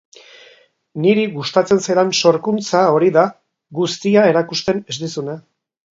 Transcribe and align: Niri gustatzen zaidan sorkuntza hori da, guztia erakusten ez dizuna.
Niri 1.03 1.25
gustatzen 1.33 1.83
zaidan 1.83 2.09
sorkuntza 2.21 2.81
hori 2.95 3.11
da, 3.19 3.27
guztia 3.81 4.25
erakusten 4.35 4.85
ez 4.95 4.99
dizuna. 5.05 5.37